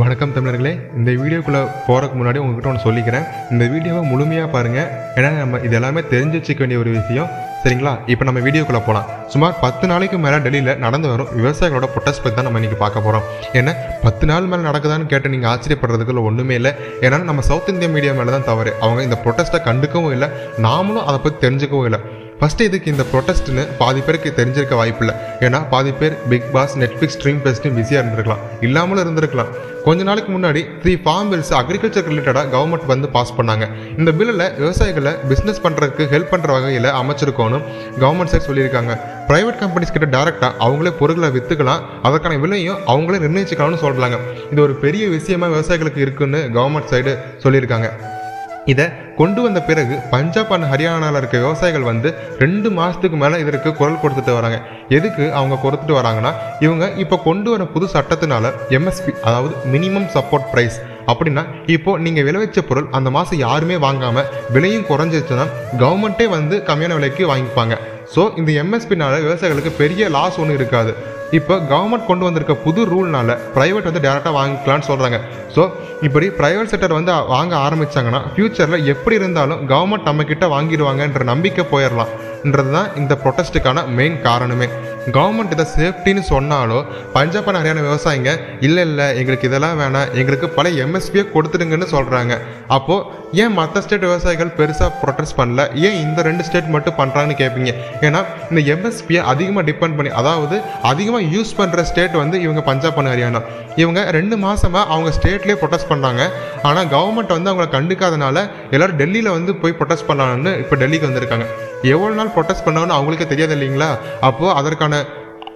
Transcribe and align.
வணக்கம் 0.00 0.32
தமிழர்களே. 0.34 0.70
இந்த 0.98 1.10
வீடியோக்குள்ளே 1.22 1.58
போகிறதுக்கு 1.86 2.18
முன்னாடி 2.18 2.38
உங்ககிட்ட 2.42 2.68
ஒன்று 2.70 2.84
சொல்லிக்கிறேன். 2.84 3.24
இந்த 3.52 3.64
வீடியோவை 3.72 4.02
முழுமையாக 4.10 4.48
பாருங்கள் 4.54 4.86
ஏன்னா 5.16 5.30
நம்ம 5.40 5.58
இது 5.66 5.74
எல்லாமே 5.78 6.00
தெரிஞ்சு 6.12 6.36
வச்சுக்க 6.38 6.62
வேண்டிய 6.64 6.78
ஒரு 6.82 6.90
விஷயம். 6.94 7.28
சரிங்களா? 7.62 7.92
இப்போ 8.12 8.24
நம்ம 8.28 8.42
வீடியோக்குள்ளே 8.46 8.80
போகலாம் 8.86 9.10
சுமார் 9.32 9.58
பத்து 9.64 9.84
நாளைக்கு 9.90 10.20
மேலே 10.24 10.38
டெல்லியில் 10.46 10.80
நடந்து 10.84 11.10
வரும் 11.12 11.28
விவசாயிகளோட 11.40 11.88
பொட்டஸ் 11.96 12.22
பற்றி 12.22 12.36
தான் 12.38 12.48
நம்ம 12.48 12.60
இன்றைக்கி 12.60 12.78
பார்க்க 12.84 13.04
போகிறோம் 13.06 13.26
ஏன்னா 13.60 13.74
பத்து 14.06 14.30
நாள் 14.30 14.48
மேலே 14.52 14.62
நடக்குதான்னு 14.70 15.10
கேட்டு 15.12 15.34
நீங்கள் 15.34 15.50
ஆச்சரியப்படுறதுக்குள்ள 15.52 16.22
ஒன்றுமே 16.30 16.56
இல்லை. 16.60 16.72
ஏன்னா 17.06 17.18
நம்ம 17.30 17.44
சவுத் 17.50 17.70
இந்தியா 17.74 17.90
மீடியா 17.96 18.14
மேலே 18.20 18.32
தான் 18.36 18.48
தவறு. 18.50 18.72
அவங்க 18.86 19.02
இந்த 19.08 19.18
ப்ரொட்டஸ்ட்டை 19.26 19.60
கண்டுக்கவும் 19.68 20.14
இல்லை. 20.16 20.30
நாமளும் 20.68 21.06
அதை 21.10 21.20
பற்றி 21.26 21.40
தெரிஞ்சுக்கவும் 21.46 21.88
இல்லை. 21.90 22.00
ஃபஸ்ட்டு 22.40 22.66
இதுக்கு 22.68 22.88
இந்த 22.94 23.04
ப்ரொட்டஸ்ட்னு 23.10 23.64
பாதி 23.82 24.00
பேருக்கு 24.06 24.30
தெரிஞ்சிருக்க 24.40 24.76
வாய்ப்பில்லை 24.80 25.16
ஏன்னா 25.46 25.58
பாதி 25.74 25.92
பேர் 26.00 26.16
பிக் 26.32 26.48
பாஸ் 26.56 26.74
நெட்ஃப்ளிக்ஸ் 26.84 27.18
ஸ்ட்ரீம் 27.18 27.42
பெஸ்ட்னு 27.44 27.74
பிஸியாக 27.76 28.02
இருந்திருக்கலாம். 28.02 28.42
இல்லாமலும் 28.68 29.04
இருந்திருக்கலாம். 29.04 29.52
கொஞ்ச 29.86 30.02
நாளைக்கு 30.08 30.30
முன்னாடி 30.34 30.60
த்ரீ 30.82 30.92
ஃபார்ம் 31.04 31.30
பில்ஸ் 31.30 31.50
அக்ரிகல்ச்சர் 31.60 32.06
ரிலேட்டடாக 32.10 32.50
கவர்மெண்ட் 32.54 32.84
வந்து 32.92 33.06
பாஸ் 33.16 33.32
பண்ணாங்க. 33.38 33.64
இந்த 34.00 34.10
பில்லில் 34.18 34.44
விவசாயிகளை 34.60 35.12
பிஸ்னஸ் 35.30 35.60
பண்ணுறதுக்கு 35.64 36.04
ஹெல்ப் 36.12 36.30
பண்ணுற 36.32 36.50
வகையில் 36.56 36.88
அமைச்சிருக்கோன்னு 37.00 37.58
கவர்மெண்ட் 38.02 38.32
சைட் 38.32 38.46
சொல்லியிருக்காங்க. 38.50 38.94
ப்ரைவேட் 39.30 39.60
கம்பெனிஸ் 39.64 39.94
கிட்ட 39.96 40.08
டேரெக்டாக 40.14 40.52
அவங்களே 40.66 40.92
பொருட்களை 41.00 41.30
விற்றுக்கலாம் 41.36 41.84
அதற்கான 42.08 42.38
விலையும் 42.44 42.80
அவங்களே 42.94 43.22
நிர்ணயிச்சுக்கலாம்னு 43.26 43.82
சொல்கிறாங்க 43.84 44.18
இது 44.52 44.62
ஒரு 44.68 44.76
பெரிய 44.86 45.04
விஷயமா 45.18 45.48
விவசாயிகளுக்கு 45.56 46.04
இருக்குன்னு 46.06 46.42
கவர்மெண்ட் 46.58 46.90
சைடு 46.94 47.14
சொல்லியிருக்காங்க. 47.46 47.90
இதை 48.70 48.84
கொண்டு 49.16 49.40
வந்த 49.44 49.60
பிறகு 49.68 49.94
பஞ்சாப் 50.12 50.52
அண்ட் 50.54 50.68
ஹரியானாவில் 50.72 51.18
இருக்க 51.20 51.36
விவசாயிகள் 51.44 51.86
வந்து 51.88 52.08
ரெண்டு 52.42 52.68
மாதத்துக்கு 52.76 53.16
மேலே 53.22 53.36
இதற்கு 53.44 53.70
குரல் 53.80 54.00
கொடுத்துட்டு 54.02 54.32
வராங்க. 54.38 54.58
எதுக்கு 54.96 55.24
அவங்க 55.38 55.58
கொடுத்துட்டு 55.64 55.98
வராங்கன்னா 55.98 56.32
இவங்க 56.66 56.86
இப்போ 57.04 57.18
கொண்டு 57.28 57.50
வர 57.50 57.64
புது 57.74 57.88
சட்டத்தினால 57.94 58.52
எம்எஸ்பி 58.78 59.14
அதாவது 59.28 59.54
மினிமம் 59.74 60.08
சப்போர்ட் 60.16 60.50
ப்ரைஸ் 60.52 60.78
அப்படின்னா 61.12 61.42
இப்போ 61.76 61.92
நீங்கள் 62.04 62.26
விளைவிச்ச 62.28 62.60
பொருள் 62.68 62.90
அந்த 62.98 63.10
மாதம் 63.16 63.42
யாருமே 63.46 63.78
வாங்காமல் 63.86 64.28
விலையும் 64.56 64.88
குறைஞ்சிருச்சுன்னா 64.90 65.46
கவர்மெண்ட்டே 65.82 66.28
வந்து 66.36 66.56
கம்மியான 66.68 66.98
விலைக்கு 66.98 67.24
வாங்கிப்பாங்க. 67.32 67.76
ஸோ 68.14 68.22
இந்த 68.40 68.50
எம்எஸ்பினால 68.62 69.18
விவசாயிகளுக்கு 69.26 69.72
பெரிய 69.82 70.08
லாஸ் 70.16 70.38
ஒன்றும் 70.42 70.58
இருக்காது. 70.58 70.92
இப்போ 71.38 71.54
கவர்மெண்ட் 71.70 72.08
கொண்டு 72.08 72.24
வந்திருக்க 72.26 72.54
புது 72.64 72.80
ரூல்னால 72.90 73.36
ப்ரைவேட் 73.54 73.86
வந்து 73.88 74.02
டேரெக்டாக 74.06 74.34
வாங்கிக்கலாம்னு 74.38 74.88
சொல்கிறாங்க 74.88 75.18
ஸோ 75.54 75.62
இப்படி 76.06 76.26
ப்ரைவேட் 76.40 76.70
செக்டர் 76.72 76.96
வந்து 76.98 77.12
வாங்க 77.34 77.54
ஆரம்பிச்சாங்கன்னா 77.66 78.20
ஃப்யூச்சரில் 78.32 78.88
எப்படி 78.94 79.16
இருந்தாலும் 79.20 79.62
கவர்மெண்ட் 79.72 80.08
நம்மக்கிட்ட 80.10 80.46
வாங்கிடுவாங்கன்ற 80.54 81.24
நம்பிக்கை 81.32 81.64
போயிடலாம்ன்றது 81.72 82.72
தான் 82.78 82.90
இந்த 83.02 83.14
ப்ரொட்டஸ்ட்டுக்கான 83.22 83.86
மெயின் 83.98 84.18
காரணமே. 84.28 84.68
கவர்மெண்ட் 85.16 85.54
இதை 85.54 85.64
சேஃப்டின்னு 85.76 86.22
சொன்னாலும் 86.32 86.84
பஞ்சாப் 87.14 87.48
அண்ட் 87.50 87.58
ஹரியானா 87.60 87.82
விவசாயிங்க 87.86 88.32
இல்லை 88.66 88.82
இல்லை 88.88 89.06
எங்களுக்கு 89.20 89.48
இதெல்லாம் 89.48 89.80
வேணாம் 89.80 90.10
எங்களுக்கு 90.20 90.48
பல 90.58 90.68
எம்எஸ்பியை 90.84 91.24
கொடுத்துடுங்கன்னு 91.34 91.88
சொல்கிறாங்க 91.94 92.34
அப்போது 92.76 93.20
ஏன் 93.42 93.54
மற்ற 93.58 93.80
ஸ்டேட் 93.84 94.06
விவசாயிகள் 94.08 94.52
பெருசாக 94.58 94.90
ப்ரொட்டஸ்ட் 95.02 95.36
பண்ணல? 95.38 95.62
ஏன் 95.86 95.98
இந்த 96.04 96.22
ரெண்டு 96.28 96.46
ஸ்டேட் 96.48 96.70
மட்டும் 96.74 96.96
பண்ணுறாங்கன்னு 97.00 97.38
கேட்பீங்க 97.42 97.72
ஏன்னா 98.06 98.20
இந்த 98.50 98.62
எம்எஸ்பியை 98.74 99.22
அதிகமாக 99.32 99.64
டிபெண்ட் 99.70 99.96
பண்ணி 99.98 100.12
அதாவது 100.20 100.58
அதிகமாக 100.90 101.24
யூஸ் 101.34 101.52
பண்ணுற 101.60 101.82
ஸ்டேட் 101.90 102.16
வந்து 102.22 102.38
இவங்க 102.46 102.62
பஞ்சாப் 102.70 102.98
அண்ட் 103.02 103.12
ஹரியானா 103.12 103.42
இவங்க 103.82 104.00
ரெண்டு 104.18 104.38
மாதமாக 104.46 104.84
அவங்க 104.94 105.12
ஸ்டேட்லேயே 105.18 105.58
ப்ரொட்டஸ்ட் 105.62 105.92
பண்ணாங்க. 105.92 106.22
ஆனால் 106.70 106.90
கவர்மெண்ட் 106.94 107.36
வந்து 107.36 107.50
அவங்கள 107.52 107.68
கண்டுக்காதனால 107.76 108.46
எல்லாரும் 108.70 109.00
டெல்லியில் 109.02 109.36
வந்து 109.38 109.54
போய் 109.64 109.78
ப்ரொட்டஸ்ட் 109.80 110.10
பண்ணலான்னு 110.12 110.58
இப்போ 110.64 110.76
டெல்லிக்கு 110.84 111.10
வந்திருக்காங்க. 111.10 111.46
எவ்வளோ 111.90 112.14
நாள் 112.14 112.32
ப்ரொட்டஸ்ட் 112.36 112.66
பண்ணாங்கன்னு 112.66 112.98
அவங்களுக்கே 112.98 113.26
தெரியாது 113.26 113.54
இல்லைங்களா? 113.56 113.90
அப்போது 114.20 114.54
அதற்கான 114.60 114.94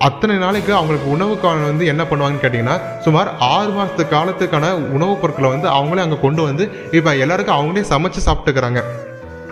அத்தனை 0.07 0.35
நாளைக்கு 0.37 0.73
அவங்களுக்கு 0.75 1.09
உணவுக்கான 1.15 1.65
வந்து 1.65 1.85
என்ன 1.87 2.03
பண்ணுவாங்கன்னு 2.05 2.43
கேட்டிங்கன்னா 2.43 2.77
சுமார் 3.05 3.29
ஆறு 3.55 3.71
மாதத்து 3.71 4.05
காலத்துக்கான 4.15 4.73
உணவுப் 4.97 5.21
பொருட்களை 5.21 5.51
வந்து 5.51 5.69
அவங்களே 5.69 6.05
அங்கே 6.05 6.19
கொண்டு 6.21 6.43
வந்து 6.43 6.65
இப்போ 6.99 7.15
எல்லாருக்கும் 7.25 7.59
அவங்களே 7.59 7.85
சமைச்சு 7.93 8.27
சாப்பிட்டுக்கிறாங்க. 8.29 8.83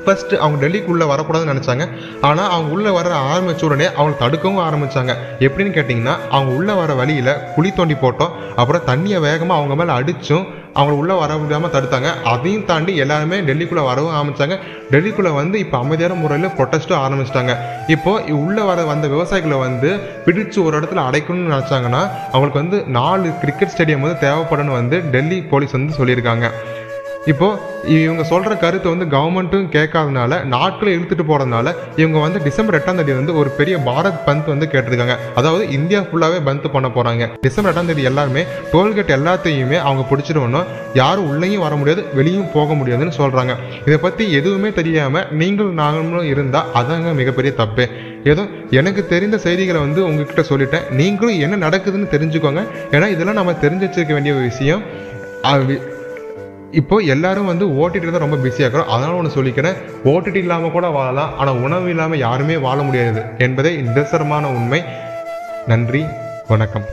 ஃபர்ஸ்ட் 0.05 0.35
அவங்க 0.43 0.59
டெல்லிக்குள்ளே 0.65 1.07
வரக்கூடாதுன்னு 1.13 1.55
நினச்சாங்க. 1.55 1.87
ஆனால் 2.31 2.51
அவங்க 2.55 2.71
உள்ளே 2.79 2.91
வர 2.99 3.15
ஆரம்பிச்ச 3.33 3.65
உடனே 3.69 3.89
அவங்க 3.99 4.17
தடுக்கவும் 4.25 4.65
ஆரம்பித்தாங்க 4.69 5.15
எப்படின்னு 5.47 5.77
கேட்டிங்கன்னா 5.79 6.17
அவங்க 6.37 6.53
உள்ளே 6.59 6.77
வர 6.83 6.93
வழியில் 7.03 7.33
குழி 7.57 7.73
தோண்டி 7.79 7.97
போட்டோம். 8.05 8.35
அப்புறம் 8.63 8.87
தண்ணியை 8.91 9.21
வேகமாக 9.29 9.59
அவங்க 9.61 9.77
மேலே 9.81 9.95
அடித்தும் 10.01 10.47
அவங்கள 10.79 10.95
உள்ளே 11.01 11.15
வர 11.21 11.33
முடியாமல் 11.41 11.73
தடுத்தாங்க. 11.75 12.09
அதையும் 12.31 12.65
தாண்டி 12.71 12.93
எல்லாருமே 13.03 13.37
டெல்லிக்குள்ளே 13.49 13.83
வரவும் 13.89 14.15
ஆரம்பித்தாங்க 14.19 14.57
டெல்லிக்குள்ளே 14.93 15.33
வந்து 15.41 15.57
இப்போ 15.65 15.77
அமைதியான 15.83 16.17
முறையில் 16.23 16.55
ப்ரொட்டஸ்ட்டும் 16.57 17.03
ஆரம்பிச்சிட்டாங்க. 17.05 17.53
இப்போது 17.95 18.37
உள்ளே 18.45 18.63
வர 18.71 18.83
வந்த 18.91 19.07
விவசாயிகளை 19.15 19.59
வந்து 19.67 19.91
பிடிச்சு 20.27 20.59
ஒரு 20.67 20.75
இடத்துல 20.79 21.05
அடைக்கணும்னு 21.09 21.53
நினச்சாங்கன்னா 21.55 22.03
அவங்களுக்கு 22.33 22.63
வந்து 22.63 22.81
நாலு 22.99 23.29
கிரிக்கெட் 23.43 23.75
ஸ்டேடியம் 23.75 24.05
வந்து 24.07 24.23
தேவைப்படும்னு 24.27 24.79
வந்து 24.81 24.99
டெல்லி 25.15 25.39
போலீஸ் 25.53 25.77
வந்து 25.79 25.99
சொல்லியிருக்காங்க. 26.01 26.49
இப்போது 27.27 27.73
இவங்க 27.95 28.23
சொல்கிற 28.25 28.57
கருத்து 28.57 28.89
வந்து 28.93 29.07
கவர்மெண்ட்டும் 29.15 29.67
கேட்காதனால 29.75 30.45
நாட்களை 30.45 30.91
இழுத்துட்டு 30.97 31.25
போகிறதுனால 31.29 31.75
இவங்க 31.97 32.19
வந்து 32.19 32.43
டிசம்பர் 32.43 32.77
எட்டாம் 32.79 32.99
தேதி 33.01 33.13
வந்து 33.13 33.37
ஒரு 33.41 33.51
பெரிய 33.51 33.77
பாரத் 33.89 34.21
பந்த் 34.27 34.51
வந்து 34.53 34.67
கேட்டிருக்காங்க. 34.73 35.17
அதாவது 35.35 35.71
இந்தியா 35.71 36.01
ஃபுல்லாகவே 36.01 36.39
பந்த் 36.49 36.69
பண்ண 36.73 36.89
போகிறாங்க 36.89 37.29
டிசம்பர் 37.41 37.73
எட்டாம் 37.73 37.87
தேதி 37.87 38.03
எல்லாருமே 38.03 38.43
டோல்கேட் 38.73 39.15
எல்லாத்தையுமே 39.19 39.79
அவங்க 39.79 40.05
பிடிச்சிடணும் 40.11 40.67
யாரும் 40.95 41.29
உள்ளேயும் 41.29 41.63
வர 41.63 41.75
முடியாது 41.75 42.05
வெளியும் 42.15 42.51
போக 42.53 42.75
முடியாதுன்னு 42.75 43.17
சொல்கிறாங்க 43.19 43.55
இதை 43.87 43.97
பற்றி 43.97 44.33
எதுவுமே 44.33 44.73
தெரியாமல் 44.73 45.27
நீங்கள் 45.31 45.73
நாங்களும் 45.83 46.27
இருந்தால் 46.27 46.71
அதாங்க 46.75 47.15
மிகப்பெரிய 47.15 47.55
தப்பு. 47.55 47.87
ஏதோ 48.25 48.43
எனக்கு 48.71 49.07
தெரிந்த 49.07 49.39
செய்திகளை 49.39 49.81
வந்து 49.81 50.05
உங்ககிட்ட 50.05 50.45
சொல்லிட்டேன். 50.51 50.87
நீங்களும் 50.91 51.41
என்ன 51.47 51.69
நடக்குதுன்னு 51.69 52.13
தெரிஞ்சுக்கோங்க. 52.15 52.63
ஏன்னா 52.91 53.09
இதெல்லாம் 53.09 53.41
நம்ம 53.41 53.53
தெரிஞ்சு 53.53 53.87
வச்சிருக்க 53.89 54.13
வேண்டிய 54.13 54.35
ஒரு 54.35 54.45
விஷயம். 54.45 54.85
இப்போ 56.75 56.97
எல்லாரும் 56.97 57.47
வந்து 57.47 57.67
ஓட்டிட்டு 57.67 58.11
தான் 58.11 58.25
ரொம்ப 58.27 58.37
பிஸியாக 58.37 58.67
இருக்கிறோம். 58.69 58.93
அதனால 58.95 59.19
ஒன்று 59.19 59.37
சொல்லிக்கிறேன். 59.37 59.79
ஓடிடி 60.05 60.43
இல்லாமல் 60.45 60.71
கூட 60.71 60.89
வாழலாம். 60.89 61.39
ஆனால் 61.39 61.61
உணவு 61.67 61.89
இல்லாமல் 61.89 62.19
யாருமே 62.19 62.57
வாழ 62.57 62.83
முடியாது 62.83 63.23
என்பதே 63.39 63.73
நிதர்சனமான 63.81 64.47
உண்மை. 64.59 64.83
நன்றி. 65.67 66.05
வணக்கம். 66.49 66.87